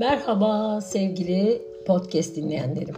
Merhaba 0.00 0.80
sevgili 0.80 1.62
podcast 1.86 2.36
dinleyenlerim. 2.36 2.94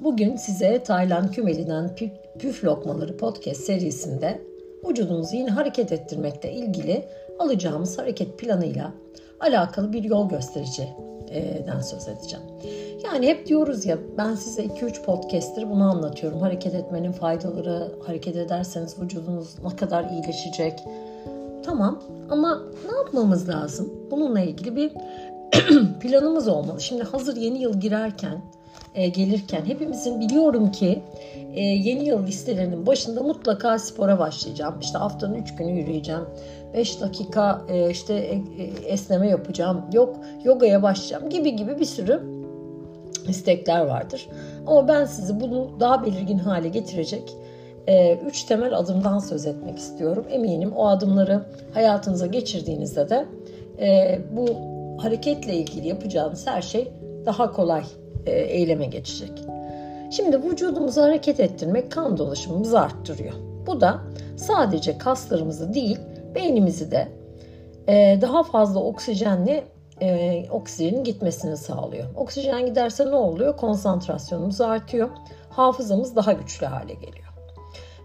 Bugün 0.00 0.36
size 0.36 0.82
Taylan 0.82 1.30
Kümeli'den 1.30 1.96
Püf 2.38 2.64
Lokmaları 2.64 3.16
podcast 3.16 3.60
serisinde 3.60 4.42
vücudumuzu 4.88 5.36
yine 5.36 5.50
hareket 5.50 5.92
ettirmekle 5.92 6.52
ilgili 6.52 7.04
alacağımız 7.38 7.98
hareket 7.98 8.38
planıyla 8.38 8.92
alakalı 9.40 9.92
bir 9.92 10.04
yol 10.04 10.28
göstericiden 10.28 11.80
söz 11.80 12.08
edeceğim. 12.08 12.44
Yani 13.04 13.26
hep 13.26 13.46
diyoruz 13.46 13.86
ya 13.86 13.98
ben 14.18 14.34
size 14.34 14.64
2-3 14.64 15.02
podcast'tir 15.02 15.70
bunu 15.70 15.90
anlatıyorum. 15.90 16.40
Hareket 16.40 16.74
etmenin 16.74 17.12
faydaları, 17.12 17.92
hareket 18.06 18.36
ederseniz 18.36 19.00
vücudunuz 19.02 19.54
ne 19.64 19.76
kadar 19.76 20.10
iyileşecek. 20.10 20.78
Tamam 21.64 22.02
ama 22.30 22.62
ne 22.90 22.96
yapmamız 22.96 23.48
lazım? 23.48 23.92
Bununla 24.10 24.40
ilgili 24.40 24.76
bir 24.76 24.92
planımız 26.00 26.48
olmalı. 26.48 26.80
Şimdi 26.80 27.02
hazır 27.02 27.36
yeni 27.36 27.62
yıl 27.62 27.80
girerken, 27.80 28.40
e, 28.94 29.08
gelirken 29.08 29.64
hepimizin 29.64 30.20
biliyorum 30.20 30.72
ki 30.72 31.02
e, 31.54 31.60
yeni 31.60 32.04
yıl 32.04 32.26
listelerinin 32.26 32.86
başında 32.86 33.22
mutlaka 33.22 33.78
spora 33.78 34.18
başlayacağım. 34.18 34.80
İşte 34.80 34.98
haftanın 34.98 35.34
3 35.34 35.54
günü 35.56 35.72
yürüyeceğim. 35.72 36.24
5 36.74 37.00
dakika 37.00 37.62
e, 37.68 37.90
işte 37.90 38.14
e, 38.14 38.34
e, 38.34 38.64
esneme 38.86 39.28
yapacağım. 39.28 39.84
Yok 39.92 40.16
yogaya 40.44 40.82
başlayacağım 40.82 41.30
gibi 41.30 41.56
gibi 41.56 41.78
bir 41.78 41.84
sürü 41.84 42.22
istekler 43.28 43.80
vardır. 43.86 44.28
Ama 44.66 44.88
ben 44.88 45.04
sizi 45.04 45.40
bunu 45.40 45.70
daha 45.80 46.06
belirgin 46.06 46.38
hale 46.38 46.68
getirecek 46.68 47.36
e, 47.86 48.14
üç 48.14 48.44
temel 48.44 48.78
adımdan 48.78 49.18
söz 49.18 49.46
etmek 49.46 49.78
istiyorum. 49.78 50.26
Eminim 50.30 50.72
o 50.72 50.86
adımları 50.86 51.42
hayatınıza 51.74 52.26
geçirdiğinizde 52.26 53.08
de 53.08 53.26
e, 53.80 54.18
bu 54.32 54.46
hareketle 55.02 55.54
ilgili 55.54 55.88
yapacağınız 55.88 56.46
her 56.46 56.62
şey 56.62 56.92
daha 57.26 57.52
kolay 57.52 57.84
e, 58.26 58.32
eyleme 58.32 58.86
geçecek. 58.86 59.32
Şimdi 60.10 60.42
vücudumuzu 60.42 61.02
hareket 61.02 61.40
ettirmek 61.40 61.92
kan 61.92 62.16
dolaşımımızı 62.18 62.80
arttırıyor. 62.80 63.32
Bu 63.66 63.80
da 63.80 64.00
sadece 64.36 64.98
kaslarımızı 64.98 65.74
değil 65.74 65.98
beynimizi 66.34 66.90
de 66.90 67.08
e, 67.88 68.18
daha 68.20 68.42
fazla 68.42 68.80
oksijenle 68.80 69.64
e, 70.00 70.44
oksijenin 70.50 71.04
gitmesini 71.04 71.56
sağlıyor. 71.56 72.04
Oksijen 72.16 72.66
giderse 72.66 73.06
ne 73.06 73.14
oluyor? 73.14 73.56
Konsantrasyonumuz 73.56 74.60
artıyor. 74.60 75.08
Hafızamız 75.50 76.16
daha 76.16 76.32
güçlü 76.32 76.66
hale 76.66 76.94
geliyor. 76.94 77.32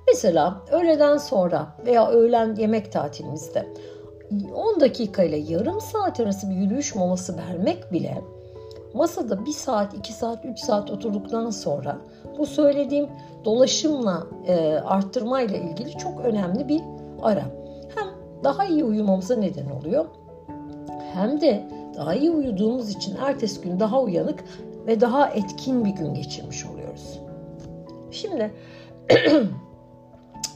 Mesela 0.07 0.61
öğleden 0.71 1.17
sonra 1.17 1.67
veya 1.85 2.07
öğlen 2.07 2.55
yemek 2.55 2.91
tatilimizde 2.91 3.67
10 4.55 4.79
dakika 4.79 5.23
ile 5.23 5.37
yarım 5.37 5.81
saat 5.81 6.19
arası 6.19 6.49
bir 6.49 6.55
yürüyüş 6.55 6.95
molası 6.95 7.37
vermek 7.37 7.91
bile 7.91 8.21
masada 8.93 9.45
1 9.45 9.51
saat, 9.51 9.93
2 9.93 10.13
saat, 10.13 10.45
3 10.45 10.59
saat 10.59 10.91
oturduktan 10.91 11.49
sonra 11.49 11.97
bu 12.37 12.45
söylediğim 12.45 13.09
dolaşımla 13.45 14.27
e, 14.47 14.75
arttırmayla 14.75 15.57
ilgili 15.57 15.97
çok 15.97 16.21
önemli 16.21 16.67
bir 16.67 16.81
ara. 17.21 17.43
Hem 17.95 18.07
daha 18.43 18.65
iyi 18.65 18.83
uyumamıza 18.83 19.35
neden 19.35 19.69
oluyor 19.69 20.05
hem 21.13 21.41
de 21.41 21.67
daha 21.97 22.15
iyi 22.15 22.31
uyuduğumuz 22.31 22.89
için 22.89 23.15
ertesi 23.15 23.61
gün 23.61 23.79
daha 23.79 24.01
uyanık 24.01 24.43
ve 24.87 25.01
daha 25.01 25.29
etkin 25.29 25.85
bir 25.85 25.89
gün 25.89 26.13
geçirmiş 26.13 26.65
oluyoruz. 26.65 27.19
Şimdi 28.11 28.53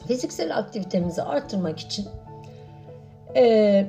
fiziksel 0.06 0.58
aktivitemizi 0.58 1.22
arttırmak 1.22 1.78
için 1.78 2.06
e, 3.36 3.86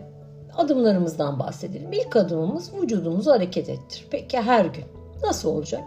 adımlarımızdan 0.57 1.39
bahsedelim. 1.39 1.93
İlk 1.93 2.15
adımımız 2.15 2.73
vücudumuzu 2.81 3.31
hareket 3.31 3.69
ettir. 3.69 4.07
Peki 4.11 4.41
her 4.41 4.65
gün 4.65 4.85
nasıl 5.23 5.49
olacak? 5.49 5.83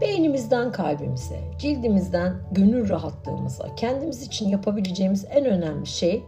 Beynimizden 0.00 0.72
kalbimize, 0.72 1.40
cildimizden 1.58 2.34
gönül 2.52 2.88
rahatlığımıza, 2.88 3.74
kendimiz 3.74 4.22
için 4.22 4.48
yapabileceğimiz 4.48 5.26
en 5.30 5.44
önemli 5.44 5.86
şey 5.86 6.24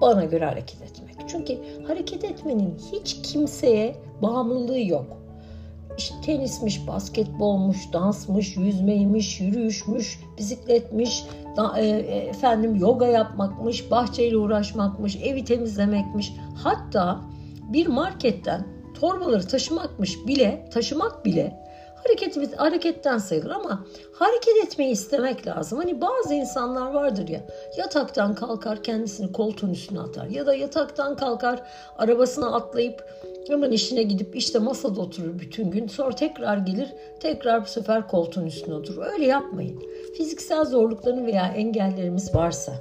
bana 0.00 0.24
göre 0.24 0.44
hareket 0.44 0.82
etmek. 0.82 1.16
Çünkü 1.28 1.58
hareket 1.86 2.24
etmenin 2.24 2.78
hiç 2.92 3.22
kimseye 3.22 3.96
bağımlılığı 4.22 4.80
yok. 4.80 5.18
İşte 5.98 6.14
tenismiş, 6.24 6.86
basketbolmuş, 6.86 7.92
dansmış, 7.92 8.56
yüzmeymiş, 8.56 9.40
yürüyüşmüş, 9.40 10.20
bisikletmiş, 10.38 11.24
da, 11.56 11.78
e, 11.78 11.86
e, 11.86 12.16
efendim 12.16 12.76
yoga 12.76 13.06
yapmakmış, 13.06 13.90
bahçeyle 13.90 14.36
uğraşmakmış, 14.36 15.16
evi 15.16 15.44
temizlemekmiş. 15.44 16.32
Hatta 16.62 17.20
bir 17.72 17.86
marketten 17.86 18.66
torbaları 19.00 19.48
taşımakmış 19.48 20.26
bile, 20.26 20.68
taşımak 20.70 21.24
bile 21.24 21.68
hareketimiz 22.04 22.52
hareketten 22.56 23.18
sayılır 23.18 23.50
ama 23.50 23.84
hareket 24.12 24.56
etmeyi 24.64 24.92
istemek 24.92 25.46
lazım. 25.46 25.78
Hani 25.78 26.00
bazı 26.00 26.34
insanlar 26.34 26.92
vardır 26.92 27.28
ya 27.28 27.40
yataktan 27.76 28.34
kalkar 28.34 28.82
kendisini 28.82 29.32
koltuğun 29.32 29.70
üstüne 29.70 30.00
atar 30.00 30.26
ya 30.26 30.46
da 30.46 30.54
yataktan 30.54 31.16
kalkar 31.16 31.62
arabasına 31.98 32.56
atlayıp 32.56 33.04
hemen 33.48 33.70
işine 33.70 34.02
gidip 34.02 34.36
işte 34.36 34.58
masada 34.58 35.00
oturur 35.00 35.38
bütün 35.38 35.70
gün 35.70 35.86
sonra 35.86 36.10
tekrar 36.10 36.58
gelir 36.58 36.88
tekrar 37.20 37.62
bu 37.62 37.66
sefer 37.66 38.08
koltuğun 38.08 38.46
üstüne 38.46 38.74
oturur. 38.74 39.02
Öyle 39.12 39.26
yapmayın. 39.26 39.82
Fiziksel 40.16 40.64
zorlukların 40.64 41.26
veya 41.26 41.46
engellerimiz 41.46 42.34
varsa 42.34 42.72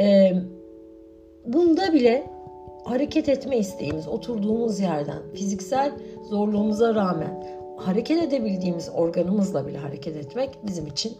e, 0.00 0.32
bunda 1.44 1.92
bile 1.92 2.26
hareket 2.84 3.28
etme 3.28 3.58
isteğimiz 3.58 4.08
oturduğumuz 4.08 4.80
yerden 4.80 5.22
fiziksel 5.34 5.92
zorluğumuza 6.30 6.94
rağmen 6.94 7.46
hareket 7.76 8.22
edebildiğimiz 8.22 8.90
organımızla 8.94 9.66
bile 9.66 9.78
hareket 9.78 10.16
etmek 10.16 10.50
bizim 10.66 10.86
için 10.86 11.12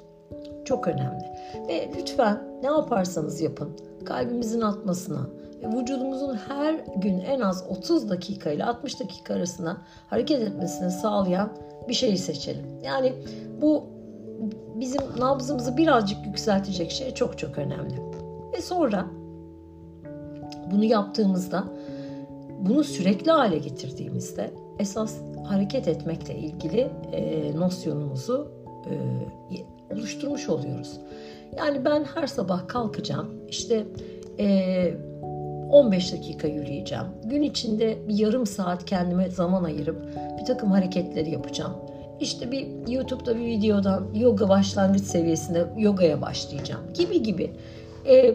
çok 0.67 0.89
önemli. 0.89 1.25
Ve 1.69 1.91
lütfen 1.99 2.43
ne 2.63 2.67
yaparsanız 2.67 3.41
yapın 3.41 3.77
kalbimizin 4.05 4.61
atmasına 4.61 5.27
ve 5.63 5.79
vücudumuzun 5.79 6.35
her 6.35 6.75
gün 6.97 7.19
en 7.19 7.41
az 7.41 7.65
30 7.69 8.11
dakika 8.11 8.51
ile 8.51 8.65
60 8.65 9.01
dakika 9.01 9.35
arasında 9.35 9.77
hareket 10.11 10.43
etmesini 10.43 10.91
sağlayan 10.91 11.51
bir 11.89 11.95
şeyi 11.95 12.19
seçelim. 12.19 12.67
Yani 12.83 13.13
bu 13.61 13.85
bizim 14.75 15.03
nabzımızı 15.19 15.77
birazcık 15.77 16.27
yükseltecek 16.27 16.91
şey 16.91 17.15
çok 17.15 17.39
çok 17.39 17.59
önemli. 17.59 17.95
Ve 18.53 18.63
sonra 18.63 19.07
bunu 20.71 20.85
yaptığımızda 20.85 21.65
bunu 22.61 22.85
sürekli 22.85 23.31
hale 23.31 23.59
getirdiğimizde 23.59 24.51
esas 24.79 25.17
hareket 25.45 25.89
etmekle 25.89 26.35
ilgili 26.39 26.91
e, 27.13 27.53
nosyonumuzu 27.57 28.56
e, 28.91 29.95
oluşturmuş 29.95 30.49
oluyoruz. 30.49 31.01
Yani 31.57 31.85
ben 31.85 32.05
her 32.15 32.27
sabah 32.27 32.69
kalkacağım 32.69 33.35
işte 33.49 33.87
e, 34.39 34.95
15 35.71 36.13
dakika 36.13 36.49
yürüyeceğim. 36.49 37.05
Gün 37.25 37.43
içinde 37.43 38.09
bir 38.09 38.19
yarım 38.19 38.47
saat 38.47 38.85
kendime 38.85 39.31
zaman 39.31 39.65
ayırıp 39.65 40.09
bir 40.41 40.45
takım 40.45 40.71
hareketleri 40.71 41.31
yapacağım. 41.31 41.73
İşte 42.21 42.53
bir 42.53 42.89
YouTube'da 42.89 43.37
bir 43.37 43.45
videodan 43.45 44.15
yoga 44.15 44.49
başlangıç 44.49 45.03
seviyesinde 45.03 45.67
yogaya 45.77 46.23
başlayacağım 46.23 46.93
gibi 46.95 47.23
gibi. 47.23 47.51
E, 48.09 48.35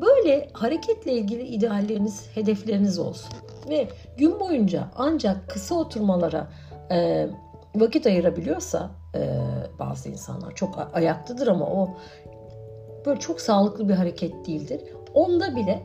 böyle 0.00 0.48
hareketle 0.52 1.12
ilgili 1.12 1.42
idealleriniz, 1.42 2.26
hedefleriniz 2.34 2.98
olsun 2.98 3.32
ve 3.68 3.88
gün 4.16 4.40
boyunca 4.40 4.88
ancak 4.96 5.48
kısa 5.48 5.74
oturmalara 5.74 6.48
e, 6.90 7.26
vakit 7.74 8.06
ayırabiliyorsa 8.06 8.90
e, 9.14 9.20
bazı 9.78 10.08
insanlar 10.08 10.54
çok 10.54 10.88
ayaktadır 10.92 11.46
ama 11.46 11.66
o 11.66 11.96
böyle 13.06 13.20
çok 13.20 13.40
sağlıklı 13.40 13.88
bir 13.88 13.94
hareket 13.94 14.46
değildir. 14.46 14.80
Onda 15.14 15.56
bile 15.56 15.82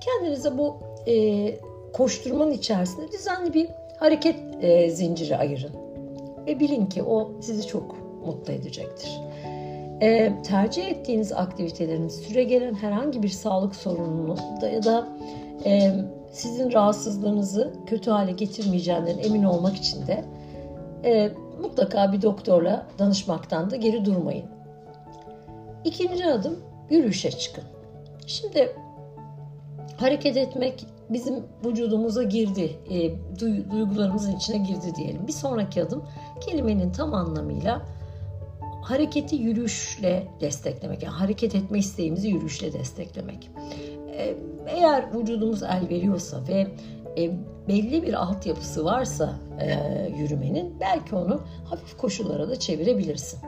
kendinize 0.00 0.58
bu 0.58 0.76
e, 1.06 1.56
koşturmanın 1.92 2.52
içerisinde 2.52 3.12
düzenli 3.12 3.54
bir 3.54 3.68
hareket 3.98 4.36
e, 4.60 4.90
zinciri 4.90 5.36
ayırın. 5.36 5.72
Ve 6.46 6.60
bilin 6.60 6.86
ki 6.86 7.02
o 7.02 7.32
sizi 7.40 7.66
çok 7.66 7.96
mutlu 8.26 8.52
edecektir. 8.52 9.20
E, 10.00 10.32
tercih 10.42 10.86
ettiğiniz 10.86 11.32
aktivitelerin 11.32 12.08
süre 12.08 12.44
gelen 12.44 12.74
herhangi 12.74 13.22
bir 13.22 13.28
sağlık 13.28 13.76
sorununu 13.76 14.36
da 14.60 14.68
ya 14.68 14.84
da 14.84 15.08
e, 15.64 15.92
sizin 16.32 16.72
rahatsızlığınızı 16.72 17.72
kötü 17.86 18.10
hale 18.10 18.32
getirmeyeceğinden 18.32 19.18
emin 19.18 19.42
olmak 19.42 19.76
için 19.76 20.06
de 20.06 20.24
e, 21.04 21.32
mutlaka 21.62 22.12
bir 22.12 22.22
doktorla 22.22 22.86
danışmaktan 22.98 23.70
da 23.70 23.76
geri 23.76 24.04
durmayın. 24.04 24.46
İkinci 25.84 26.26
adım 26.26 26.58
yürüyüşe 26.90 27.30
çıkın. 27.30 27.64
Şimdi 28.26 28.76
hareket 29.96 30.36
etmek 30.36 30.86
bizim 31.10 31.44
vücudumuza 31.64 32.22
girdi, 32.22 32.78
e, 32.90 33.10
duygularımızın 33.70 34.36
içine 34.36 34.58
girdi 34.58 34.94
diyelim. 34.96 35.26
Bir 35.26 35.32
sonraki 35.32 35.82
adım 35.82 36.04
kelimenin 36.40 36.92
tam 36.92 37.14
anlamıyla 37.14 37.82
hareketi 38.82 39.36
yürüyüşle 39.36 40.28
desteklemek. 40.40 41.02
Yani 41.02 41.14
hareket 41.14 41.54
etme 41.54 41.78
isteğimizi 41.78 42.28
yürüyüşle 42.28 42.72
desteklemek. 42.72 43.50
E, 44.16 44.34
eğer 44.66 45.14
vücudumuz 45.14 45.62
el 45.62 45.88
veriyorsa 45.90 46.40
ve 46.48 46.66
e, 47.18 47.30
belli 47.68 48.02
bir 48.02 48.14
altyapısı 48.14 48.84
varsa 48.84 49.32
e, 49.60 49.76
yürümenin 50.18 50.74
belki 50.80 51.16
onu 51.16 51.40
hafif 51.64 51.96
koşullara 51.98 52.48
da 52.48 52.56
çevirebilirsin. 52.56 53.38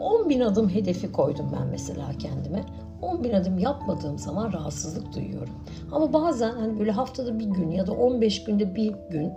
10 0.00 0.28
bin 0.28 0.40
adım 0.40 0.68
hedefi 0.68 1.12
koydum 1.12 1.50
ben 1.60 1.66
mesela 1.66 2.10
kendime. 2.18 2.64
10 3.02 3.24
bin 3.24 3.32
adım 3.32 3.58
yapmadığım 3.58 4.18
zaman 4.18 4.52
rahatsızlık 4.52 5.14
duyuyorum. 5.14 5.54
Ama 5.92 6.12
bazen 6.12 6.52
hani 6.52 6.78
böyle 6.78 6.90
haftada 6.90 7.38
bir 7.38 7.46
gün 7.46 7.70
ya 7.70 7.86
da 7.86 7.92
15 7.92 8.44
günde 8.44 8.74
bir 8.74 8.94
gün 9.10 9.32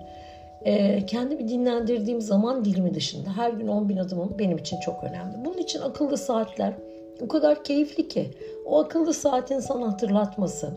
e, 0.66 1.06
kendimi 1.06 1.48
dinlendirdiğim 1.48 2.22
zaman 2.22 2.66
dilimi 2.66 2.94
dışında 2.94 3.38
her 3.38 3.54
gün 3.54 3.68
10 3.68 3.90
bin 3.90 3.98
adımım 3.98 4.40
benim 4.40 4.58
için 4.58 4.80
çok 4.80 5.04
önemli. 5.04 5.46
Bunun 5.46 5.58
için 5.58 5.82
akıllı 5.82 6.18
saatler 6.18 6.74
o 7.22 7.28
kadar 7.28 7.64
keyifli 7.64 8.08
ki 8.08 8.26
o 8.66 8.80
akıllı 8.80 9.14
saatin 9.14 9.60
sana 9.60 9.92
hatırlatması 9.92 10.70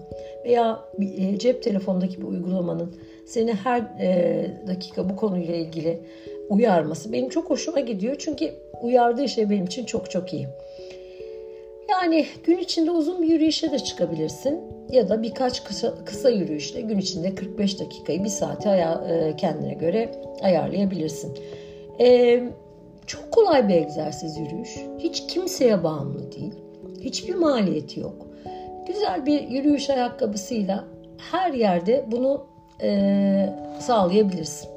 veya 0.45 0.81
e, 1.01 1.39
cep 1.39 1.63
telefondaki 1.63 2.21
bir 2.21 2.27
uygulamanın 2.27 2.95
seni 3.27 3.53
her 3.53 3.81
e, 4.01 4.51
dakika 4.67 5.11
bu 5.11 5.17
konuyla 5.17 5.55
ilgili 5.55 6.01
uyarması 6.49 7.13
benim 7.13 7.29
çok 7.29 7.51
hoşuma 7.51 7.81
gidiyor. 7.81 8.17
Çünkü 8.19 8.55
uyardığı 8.83 9.29
şey 9.29 9.51
benim 9.51 9.65
için 9.65 9.85
çok 9.85 10.11
çok 10.11 10.33
iyi. 10.33 10.47
Yani 11.91 12.27
gün 12.45 12.59
içinde 12.59 12.91
uzun 12.91 13.23
bir 13.23 13.29
yürüyüşe 13.29 13.73
de 13.73 13.79
çıkabilirsin 13.79 14.61
ya 14.91 15.09
da 15.09 15.23
birkaç 15.23 15.65
kısa, 15.65 15.95
kısa 16.05 16.31
yürüyüşle 16.31 16.81
gün 16.81 16.99
içinde 16.99 17.35
45 17.35 17.81
dakikayı 17.81 18.25
bir 18.25 18.29
saate 18.29 18.69
aya, 18.69 19.05
e, 19.11 19.37
kendine 19.37 19.75
göre 19.75 20.11
ayarlayabilirsin. 20.43 21.39
E, 22.01 22.41
çok 23.07 23.33
kolay 23.33 23.69
bir 23.69 23.75
egzersiz 23.75 24.39
yürüyüş. 24.39 24.77
Hiç 24.99 25.27
kimseye 25.27 25.85
bağımlı 25.85 26.33
değil. 26.33 26.55
Hiçbir 27.01 27.35
maliyeti 27.35 28.01
yok. 28.01 28.27
Güzel 28.87 29.27
bir 29.27 29.49
yürüyüş 29.49 29.91
ayakkabısıyla 29.91 30.85
her 31.31 31.53
yerde 31.53 32.07
bunu 32.11 32.47
e, 32.83 33.49
sağlayabilirsin. 33.81 34.69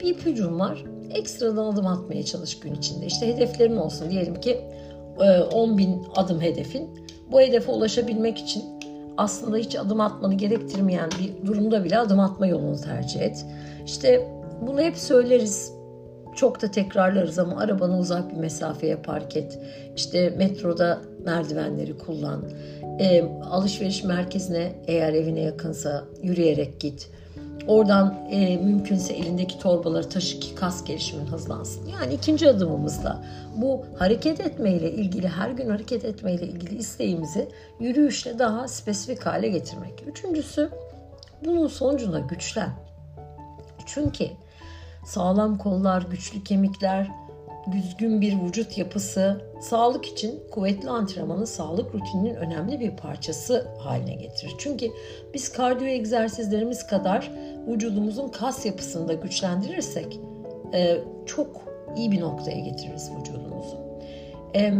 Bir 0.00 0.06
ipucum 0.06 0.60
var. 0.60 0.84
Ekstradan 1.10 1.72
adım 1.72 1.86
atmaya 1.86 2.24
çalış 2.24 2.60
gün 2.60 2.74
içinde. 2.74 3.06
İşte 3.06 3.26
hedeflerin 3.26 3.76
olsun. 3.76 4.10
Diyelim 4.10 4.40
ki 4.40 4.60
10 5.52 5.74
e, 5.74 5.78
bin 5.78 6.02
adım 6.16 6.40
hedefin. 6.40 6.90
Bu 7.32 7.40
hedefe 7.40 7.72
ulaşabilmek 7.72 8.38
için 8.38 8.64
aslında 9.16 9.56
hiç 9.56 9.76
adım 9.76 10.00
atmanı 10.00 10.34
gerektirmeyen 10.34 11.10
bir 11.20 11.46
durumda 11.46 11.84
bile 11.84 11.98
adım 11.98 12.20
atma 12.20 12.46
yolunu 12.46 12.80
tercih 12.80 13.20
et. 13.20 13.46
İşte 13.86 14.28
bunu 14.66 14.80
hep 14.80 14.96
söyleriz. 14.98 15.81
Çok 16.36 16.62
da 16.62 16.70
tekrarlarız 16.70 17.38
ama 17.38 17.60
arabanı 17.60 17.98
uzak 17.98 18.30
bir 18.30 18.36
mesafeye 18.36 18.96
park 18.96 19.36
et. 19.36 19.58
İşte 19.96 20.30
metroda 20.30 21.00
merdivenleri 21.24 21.98
kullan. 21.98 22.44
E, 23.00 23.22
alışveriş 23.50 24.04
merkezine 24.04 24.72
eğer 24.86 25.12
evine 25.12 25.40
yakınsa 25.40 26.04
yürüyerek 26.22 26.80
git. 26.80 27.10
Oradan 27.66 28.28
e, 28.30 28.56
mümkünse 28.56 29.14
elindeki 29.14 29.58
torbaları 29.58 30.08
taşı 30.08 30.40
ki 30.40 30.54
kas 30.54 30.84
gelişimin 30.84 31.26
hızlansın. 31.26 31.86
Yani 31.86 32.14
ikinci 32.14 32.48
adımımızda 32.48 33.24
bu 33.56 33.84
hareket 33.98 34.40
etmeyle 34.40 34.92
ilgili, 34.92 35.28
her 35.28 35.50
gün 35.50 35.68
hareket 35.68 36.04
etmeyle 36.04 36.46
ilgili 36.46 36.76
isteğimizi 36.76 37.48
yürüyüşle 37.80 38.38
daha 38.38 38.68
spesifik 38.68 39.26
hale 39.26 39.48
getirmek. 39.48 40.04
Üçüncüsü 40.06 40.70
bunun 41.44 41.66
sonucunda 41.66 42.18
güçlen. 42.18 42.70
Çünkü 43.86 44.24
sağlam 45.04 45.58
kollar, 45.58 46.02
güçlü 46.10 46.44
kemikler, 46.44 47.10
düzgün 47.72 48.20
bir 48.20 48.42
vücut 48.42 48.78
yapısı 48.78 49.40
sağlık 49.60 50.06
için 50.06 50.42
kuvvetli 50.50 50.90
antrenmanın 50.90 51.44
sağlık 51.44 51.94
rutininin 51.94 52.34
önemli 52.34 52.80
bir 52.80 52.96
parçası 52.96 53.66
haline 53.78 54.14
getirir. 54.14 54.54
Çünkü 54.58 54.86
biz 55.34 55.52
kardiyo 55.52 55.88
egzersizlerimiz 55.88 56.86
kadar 56.86 57.30
vücudumuzun 57.68 58.28
kas 58.28 58.66
yapısını 58.66 59.08
da 59.08 59.12
güçlendirirsek 59.12 60.20
e, 60.74 60.98
çok 61.26 61.62
iyi 61.96 62.12
bir 62.12 62.20
noktaya 62.20 62.60
getiririz 62.60 63.10
vücudumuzu. 63.20 63.76
E, 64.54 64.72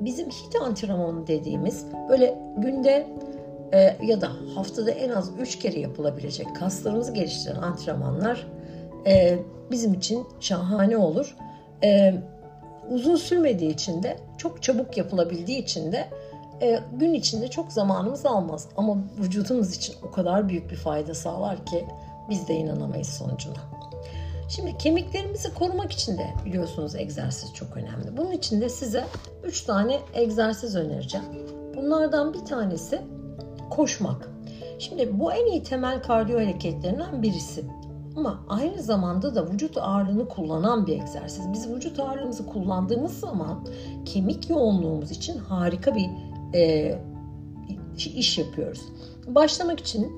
bizim 0.00 0.28
hit 0.30 0.56
antrenmanı 0.62 1.26
dediğimiz 1.26 1.86
böyle 2.08 2.38
günde 2.56 3.06
e, 3.72 3.96
ya 4.02 4.20
da 4.20 4.30
haftada 4.54 4.90
en 4.90 5.10
az 5.10 5.30
3 5.40 5.58
kere 5.58 5.80
yapılabilecek 5.80 6.56
kaslarımızı 6.56 7.14
geliştiren 7.14 7.62
antrenmanlar 7.62 8.46
bizim 9.70 9.94
için 9.94 10.26
şahane 10.40 10.96
olur 10.96 11.36
e, 11.84 12.14
uzun 12.90 13.16
sürmediği 13.16 13.70
için 13.70 14.02
de 14.02 14.16
çok 14.38 14.62
çabuk 14.62 14.96
yapılabildiği 14.96 15.62
için 15.62 15.92
de 15.92 16.08
e, 16.62 16.80
gün 16.92 17.14
içinde 17.14 17.48
çok 17.48 17.72
zamanımız 17.72 18.26
almaz. 18.26 18.68
Ama 18.76 18.96
vücudumuz 19.18 19.76
için 19.76 19.94
o 20.08 20.10
kadar 20.10 20.48
büyük 20.48 20.70
bir 20.70 20.76
fayda 20.76 21.14
sağlar 21.14 21.66
ki 21.66 21.84
biz 22.30 22.48
de 22.48 22.54
inanamayız 22.54 23.08
sonucuna. 23.08 23.54
Şimdi 24.48 24.78
kemiklerimizi 24.78 25.54
korumak 25.54 25.92
için 25.92 26.18
de 26.18 26.26
biliyorsunuz 26.44 26.94
egzersiz 26.94 27.54
çok 27.54 27.76
önemli. 27.76 28.16
Bunun 28.16 28.32
için 28.32 28.60
de 28.60 28.68
size 28.68 29.04
3 29.44 29.62
tane 29.62 30.00
egzersiz 30.14 30.76
önereceğim. 30.76 31.26
Bunlardan 31.76 32.34
bir 32.34 32.44
tanesi 32.44 33.00
koşmak. 33.70 34.28
Şimdi 34.78 35.20
bu 35.20 35.32
en 35.32 35.46
iyi 35.46 35.62
temel 35.62 36.02
kardiyo 36.02 36.38
hareketlerinden 36.38 37.22
birisi. 37.22 37.64
Ama 38.16 38.44
aynı 38.48 38.82
zamanda 38.82 39.34
da 39.34 39.50
vücut 39.50 39.78
ağırlığını 39.78 40.28
kullanan 40.28 40.86
bir 40.86 41.00
egzersiz. 41.00 41.52
Biz 41.52 41.70
vücut 41.70 42.00
ağırlığımızı 42.00 42.46
kullandığımız 42.46 43.20
zaman 43.20 43.66
kemik 44.04 44.50
yoğunluğumuz 44.50 45.10
için 45.10 45.38
harika 45.38 45.94
bir 45.94 46.10
e, 46.54 46.94
iş 47.96 48.38
yapıyoruz. 48.38 48.82
Başlamak 49.26 49.80
için 49.80 50.12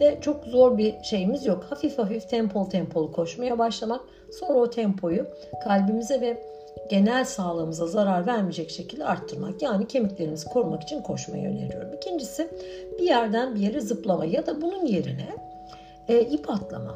de 0.00 0.18
çok 0.20 0.44
zor 0.44 0.78
bir 0.78 0.94
şeyimiz 1.02 1.46
yok. 1.46 1.66
Hafif 1.70 1.98
hafif 1.98 2.28
tempolu 2.28 2.68
tempolu 2.68 3.12
koşmaya 3.12 3.58
başlamak. 3.58 4.00
Sonra 4.40 4.58
o 4.58 4.70
tempoyu 4.70 5.26
kalbimize 5.64 6.20
ve 6.20 6.42
genel 6.90 7.24
sağlığımıza 7.24 7.86
zarar 7.86 8.26
vermeyecek 8.26 8.70
şekilde 8.70 9.04
arttırmak. 9.04 9.62
Yani 9.62 9.86
kemiklerimizi 9.86 10.48
korumak 10.48 10.82
için 10.82 11.02
koşmayı 11.02 11.48
öneriyorum. 11.48 11.92
İkincisi 11.92 12.50
bir 12.98 13.04
yerden 13.04 13.54
bir 13.54 13.60
yere 13.60 13.80
zıplama 13.80 14.24
ya 14.24 14.46
da 14.46 14.62
bunun 14.62 14.86
yerine 14.86 15.36
e, 16.08 16.20
ip 16.20 16.50
atlama 16.50 16.94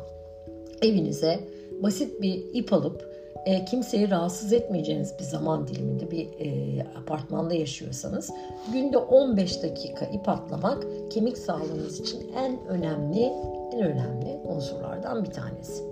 evinize 0.82 1.40
basit 1.82 2.22
bir 2.22 2.44
ip 2.52 2.72
alıp 2.72 3.12
e, 3.46 3.64
kimseyi 3.64 4.10
rahatsız 4.10 4.52
etmeyeceğiniz 4.52 5.14
bir 5.18 5.24
zaman 5.24 5.66
diliminde 5.66 6.10
bir 6.10 6.28
e, 6.38 6.80
apartmanda 7.02 7.54
yaşıyorsanız 7.54 8.30
günde 8.72 8.98
15 8.98 9.62
dakika 9.62 10.04
ip 10.04 10.28
atlamak 10.28 10.86
kemik 11.10 11.38
sağlığınız 11.38 12.00
için 12.00 12.32
en 12.36 12.66
önemli 12.66 13.32
en 13.72 13.80
önemli 13.80 14.40
unsurlardan 14.44 15.24
bir 15.24 15.30
tanesi. 15.30 15.82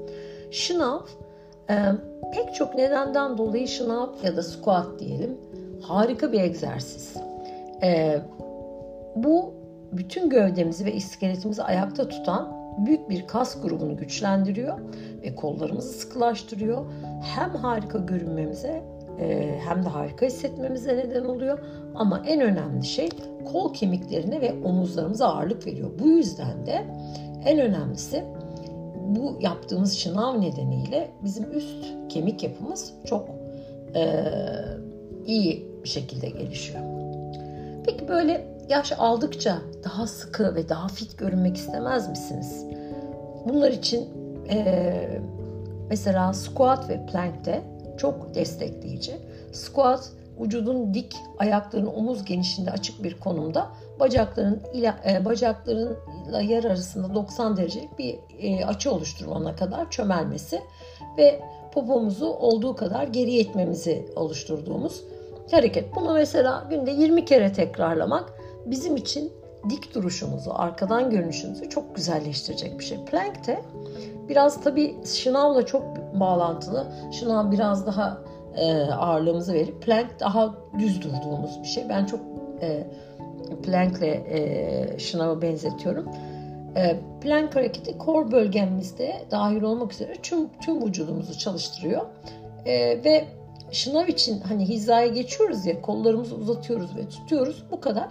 Şınav 0.51 1.01
e, 1.71 1.77
pek 2.33 2.55
çok 2.55 2.75
nedenden 2.75 3.39
dolayı 3.39 3.69
şınav 3.69 4.09
ya 4.23 4.37
da 4.37 4.43
squat 4.43 4.99
diyelim 4.99 5.39
harika 5.83 6.33
bir 6.33 6.41
egzersiz. 6.41 7.17
E, 7.83 8.21
bu 9.17 9.55
bütün 9.93 10.31
gövdemizi 10.31 10.85
ve 10.85 10.93
iskeletimizi 10.93 11.63
ayakta 11.63 12.09
tutan 12.09 12.60
büyük 12.79 13.11
bir 13.11 13.27
kas 13.27 13.63
grubunu 13.63 13.97
güçlendiriyor 13.97 14.79
ve 15.23 15.35
kollarımızı 15.35 15.89
sıkılaştırıyor. 15.89 16.85
Hem 17.23 17.51
harika 17.51 17.99
görünmemize 17.99 18.83
e, 19.21 19.59
hem 19.69 19.85
de 19.85 19.89
harika 19.89 20.27
hissetmemize 20.27 20.97
neden 20.97 21.25
oluyor. 21.25 21.59
Ama 21.95 22.23
en 22.27 22.41
önemli 22.41 22.85
şey 22.85 23.09
kol 23.53 23.75
kemiklerine 23.75 24.41
ve 24.41 24.53
omuzlarımıza 24.65 25.27
ağırlık 25.27 25.67
veriyor. 25.67 25.91
Bu 25.99 26.09
yüzden 26.09 26.67
de 26.67 26.85
en 27.45 27.59
önemlisi 27.59 28.25
bu 29.09 29.37
yaptığımız 29.41 29.99
şınav 29.99 30.41
nedeniyle 30.41 31.11
bizim 31.25 31.53
üst 31.53 31.85
kemik 32.09 32.43
yapımız 32.43 32.93
çok 33.05 33.29
e, 33.95 34.25
iyi 35.27 35.67
bir 35.85 35.89
şekilde 35.89 36.29
gelişiyor. 36.29 36.85
Peki 37.87 38.09
böyle 38.09 38.47
yaş 38.71 38.93
aldıkça 38.99 39.59
daha 39.85 40.07
sıkı 40.07 40.55
ve 40.55 40.69
daha 40.69 40.89
fit 40.89 41.19
görünmek 41.19 41.57
istemez 41.57 42.09
misiniz? 42.09 42.67
Bunlar 43.49 43.71
için 43.71 44.09
e, 44.51 45.21
mesela 45.89 46.33
squat 46.33 46.89
ve 46.89 47.07
plank'te 47.07 47.63
çok 47.99 48.35
destekleyici. 48.35 49.17
Squat 49.53 50.11
vücudun 50.41 50.95
dik, 50.95 51.17
ayakların 51.39 51.87
omuz 51.87 52.25
genişliğinde 52.25 52.71
açık 52.71 53.03
bir 53.05 53.21
konumda 53.21 53.67
bacakların 54.01 54.63
ile 54.75 54.95
e, 55.09 55.25
bacaklarınla 55.25 56.41
yer 56.41 56.65
arasında 56.65 57.15
90 57.15 57.57
derecelik 57.57 57.99
bir 57.99 58.19
e, 58.39 58.65
açı 58.65 58.93
oluşturmana 58.93 59.57
kadar 59.57 59.91
çömelmesi 59.91 60.61
ve 61.19 61.41
popomuzu 61.73 62.27
olduğu 62.27 62.77
kadar 62.77 63.05
geri 63.05 63.31
itmemizi 63.31 64.07
oluşturduğumuz 64.17 65.05
hareket. 65.51 65.97
Bunu 65.97 66.15
mesela 66.15 66.67
günde 66.71 66.91
20 66.91 67.25
kere 67.25 67.53
tekrarlamak 67.53 68.40
bizim 68.67 68.97
için 68.97 69.33
dik 69.71 69.95
duruşumuzu, 69.95 70.51
arkadan 70.55 71.11
görünüşümüzü 71.11 71.69
çok 71.69 71.97
güzelleştirecek 71.97 72.79
bir 72.79 72.85
şey. 72.85 73.05
Plank 73.05 73.47
de 73.47 73.63
biraz 74.29 74.61
tabii 74.61 74.97
şınavla 75.05 75.67
çok 75.67 75.83
bağlantılı. 76.21 76.87
Şınav 77.13 77.53
biraz 77.53 77.87
daha 77.87 78.19
e, 78.57 78.83
ağırlığımızı 78.83 79.53
verip 79.53 79.83
plank 79.83 80.21
daha 80.21 80.55
düz 80.79 81.03
durduğumuz 81.03 81.63
bir 81.63 81.69
şey. 81.69 81.89
Ben 81.89 82.07
çok 82.07 82.21
e, 82.63 82.87
plankle 83.63 84.25
e, 84.29 84.99
şınavı 84.99 85.43
benzetiyorum. 85.43 86.09
E, 86.77 87.01
plank 87.21 87.57
hareketi 87.57 87.99
kor 87.99 88.33
bölgemizde 88.33 89.25
dahil 89.31 89.63
olmak 89.63 89.93
üzere 89.93 90.15
tüm, 90.23 90.49
tüm 90.61 90.87
vücudumuzu 90.87 91.39
çalıştırıyor. 91.39 92.03
E, 92.67 93.05
ve 93.05 93.25
şınav 93.71 94.07
için 94.09 94.41
hani 94.41 94.69
hizaya 94.69 95.07
geçiyoruz 95.07 95.67
ya 95.67 95.83
kollarımızı 95.83 96.35
uzatıyoruz 96.35 96.97
ve 96.97 97.09
tutuyoruz 97.09 97.65
bu 97.71 97.81
kadar. 97.81 98.09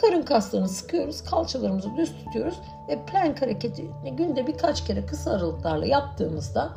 Karın 0.00 0.22
kaslarını 0.22 0.68
sıkıyoruz, 0.68 1.24
kalçalarımızı 1.24 1.96
düz 1.96 2.12
tutuyoruz 2.12 2.60
ve 2.88 2.98
plank 3.06 3.42
hareketini 3.42 4.16
günde 4.16 4.46
birkaç 4.46 4.84
kere 4.84 5.06
kısa 5.06 5.30
aralıklarla 5.30 5.86
yaptığımızda 5.86 6.70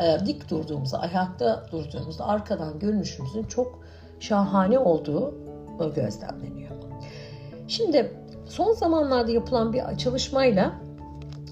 e, 0.00 0.26
dik 0.26 0.50
durduğumuzda, 0.50 1.00
ayakta 1.00 1.66
durduğumuzda 1.72 2.26
arkadan 2.26 2.78
görünüşümüzün 2.78 3.44
çok 3.44 3.78
şahane 4.20 4.78
olduğu 4.78 5.34
gözlemleniyor. 5.94 6.70
Şimdi 7.68 8.12
son 8.44 8.72
zamanlarda 8.72 9.30
yapılan 9.30 9.72
bir 9.72 9.98
çalışmayla 9.98 10.72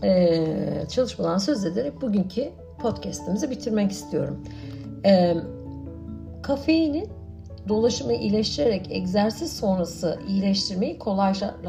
e, 0.03 0.47
çalışmadan 0.89 1.39
söz 1.39 1.65
ederek 1.65 2.01
bugünkü 2.01 2.51
podcast'imizi 2.79 3.51
bitirmek 3.51 3.91
istiyorum. 3.91 4.45
E, 5.05 5.37
kafeinin 6.43 7.20
dolaşımı 7.71 8.15
iyileştirerek 8.15 8.87
egzersiz 8.91 9.57
sonrası 9.57 10.19
iyileştirmeyi 10.29 10.99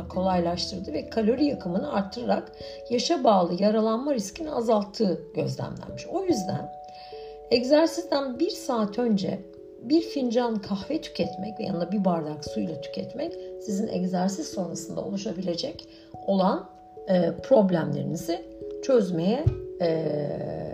kolaylaştırdı 0.10 0.94
ve 0.94 1.10
kalori 1.10 1.46
yakımını 1.46 1.94
arttırarak 1.94 2.52
yaşa 2.90 3.24
bağlı 3.24 3.64
yaralanma 3.64 4.14
riskini 4.14 4.52
azalttığı 4.52 5.22
gözlemlenmiş. 5.36 6.08
O 6.08 6.24
yüzden 6.24 6.72
egzersizden 7.52 8.40
bir 8.40 8.50
saat 8.50 9.00
önce 9.00 9.40
bir 9.82 10.02
fincan 10.02 10.56
kahve 10.56 11.02
tüketmek 11.02 11.60
ve 11.60 11.64
yanında 11.64 11.92
bir 11.92 12.06
bardak 12.06 12.46
suyla 12.46 12.82
tüketmek 12.82 13.34
sizin 13.62 13.88
egzersiz 13.88 14.48
sonrasında 14.48 15.02
oluşabilecek 15.02 15.88
olan 16.28 16.70
e, 17.08 17.32
problemlerinizi 17.44 18.46
çözmeye 18.84 19.46
e, 19.82 20.71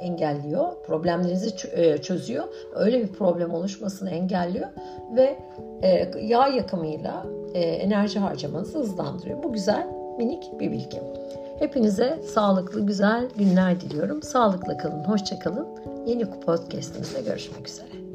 engelliyor. 0.00 0.82
Problemlerinizi 0.86 1.68
e, 1.72 1.98
çözüyor. 1.98 2.44
Öyle 2.74 3.02
bir 3.02 3.08
problem 3.08 3.54
oluşmasını 3.54 4.10
engelliyor 4.10 4.68
ve 5.16 5.38
e, 5.82 6.10
yağ 6.20 6.48
yakımıyla 6.48 7.26
e, 7.54 7.60
enerji 7.60 8.18
harcamanızı 8.18 8.78
hızlandırıyor. 8.78 9.42
Bu 9.42 9.52
güzel 9.52 9.86
minik 10.18 10.60
bir 10.60 10.72
bilgi. 10.72 11.00
Hepinize 11.58 12.18
sağlıklı 12.34 12.86
güzel 12.86 13.28
günler 13.38 13.80
diliyorum. 13.80 14.22
Sağlıkla 14.22 14.76
kalın, 14.76 15.04
hoşça 15.04 15.38
kalın. 15.38 15.66
Yeni 16.06 16.30
podcastimizde 16.30 17.20
görüşmek 17.20 17.68
üzere. 17.68 18.05